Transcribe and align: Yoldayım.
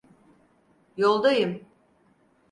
Yoldayım. 0.97 1.63